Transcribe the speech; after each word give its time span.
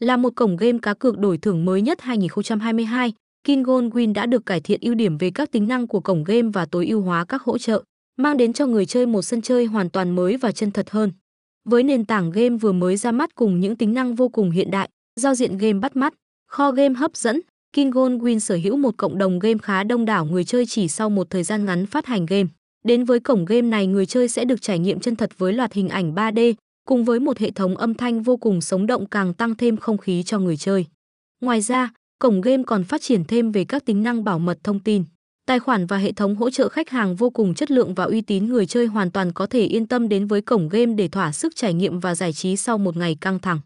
Là 0.00 0.16
một 0.16 0.30
cổng 0.36 0.56
game 0.56 0.78
cá 0.82 0.94
cược 0.94 1.18
đổi 1.18 1.38
thưởng 1.38 1.64
mới 1.64 1.82
nhất 1.82 2.00
2022, 2.00 3.12
KinGold 3.44 3.92
Win 3.92 4.12
đã 4.12 4.26
được 4.26 4.46
cải 4.46 4.60
thiện 4.60 4.80
ưu 4.82 4.94
điểm 4.94 5.18
về 5.18 5.30
các 5.30 5.50
tính 5.50 5.68
năng 5.68 5.86
của 5.86 6.00
cổng 6.00 6.24
game 6.24 6.48
và 6.52 6.66
tối 6.66 6.86
ưu 6.86 7.00
hóa 7.00 7.24
các 7.24 7.42
hỗ 7.42 7.58
trợ, 7.58 7.82
mang 8.16 8.36
đến 8.36 8.52
cho 8.52 8.66
người 8.66 8.86
chơi 8.86 9.06
một 9.06 9.22
sân 9.22 9.42
chơi 9.42 9.64
hoàn 9.64 9.90
toàn 9.90 10.10
mới 10.10 10.36
và 10.36 10.52
chân 10.52 10.70
thật 10.70 10.90
hơn. 10.90 11.12
Với 11.68 11.82
nền 11.82 12.04
tảng 12.04 12.30
game 12.30 12.56
vừa 12.56 12.72
mới 12.72 12.96
ra 12.96 13.12
mắt 13.12 13.34
cùng 13.34 13.60
những 13.60 13.76
tính 13.76 13.94
năng 13.94 14.14
vô 14.14 14.28
cùng 14.28 14.50
hiện 14.50 14.70
đại, 14.70 14.88
giao 15.20 15.34
diện 15.34 15.58
game 15.58 15.78
bắt 15.78 15.96
mắt, 15.96 16.14
kho 16.48 16.70
game 16.70 16.94
hấp 16.94 17.16
dẫn, 17.16 17.40
KinGold 17.76 18.22
Win 18.22 18.38
sở 18.38 18.58
hữu 18.62 18.76
một 18.76 18.96
cộng 18.96 19.18
đồng 19.18 19.38
game 19.38 19.58
khá 19.62 19.84
đông 19.84 20.04
đảo 20.04 20.24
người 20.24 20.44
chơi 20.44 20.66
chỉ 20.66 20.88
sau 20.88 21.10
một 21.10 21.30
thời 21.30 21.42
gian 21.42 21.64
ngắn 21.64 21.86
phát 21.86 22.06
hành 22.06 22.26
game. 22.26 22.48
Đến 22.84 23.04
với 23.04 23.20
cổng 23.20 23.44
game 23.44 23.68
này 23.68 23.86
người 23.86 24.06
chơi 24.06 24.28
sẽ 24.28 24.44
được 24.44 24.62
trải 24.62 24.78
nghiệm 24.78 25.00
chân 25.00 25.16
thật 25.16 25.30
với 25.38 25.52
loạt 25.52 25.72
hình 25.72 25.88
ảnh 25.88 26.14
3D, 26.14 26.54
cùng 26.84 27.04
với 27.04 27.20
một 27.20 27.38
hệ 27.38 27.50
thống 27.50 27.76
âm 27.76 27.94
thanh 27.94 28.22
vô 28.22 28.36
cùng 28.36 28.60
sống 28.60 28.86
động 28.86 29.06
càng 29.06 29.34
tăng 29.34 29.54
thêm 29.54 29.76
không 29.76 29.98
khí 29.98 30.22
cho 30.22 30.38
người 30.38 30.56
chơi. 30.56 30.86
Ngoài 31.40 31.60
ra, 31.60 31.92
cổng 32.18 32.40
game 32.40 32.62
còn 32.66 32.84
phát 32.84 33.02
triển 33.02 33.24
thêm 33.24 33.52
về 33.52 33.64
các 33.64 33.84
tính 33.84 34.02
năng 34.02 34.24
bảo 34.24 34.38
mật 34.38 34.58
thông 34.64 34.80
tin. 34.80 35.04
Tài 35.46 35.58
khoản 35.58 35.86
và 35.86 35.96
hệ 35.96 36.12
thống 36.12 36.36
hỗ 36.36 36.50
trợ 36.50 36.68
khách 36.68 36.90
hàng 36.90 37.16
vô 37.16 37.30
cùng 37.30 37.54
chất 37.54 37.70
lượng 37.70 37.94
và 37.94 38.04
uy 38.04 38.20
tín 38.20 38.46
người 38.46 38.66
chơi 38.66 38.86
hoàn 38.86 39.10
toàn 39.10 39.32
có 39.32 39.46
thể 39.46 39.60
yên 39.60 39.86
tâm 39.86 40.08
đến 40.08 40.26
với 40.26 40.40
cổng 40.40 40.68
game 40.68 40.94
để 40.94 41.08
thỏa 41.08 41.32
sức 41.32 41.56
trải 41.56 41.74
nghiệm 41.74 42.00
và 42.00 42.14
giải 42.14 42.32
trí 42.32 42.56
sau 42.56 42.78
một 42.78 42.96
ngày 42.96 43.16
căng 43.20 43.38
thẳng. 43.38 43.60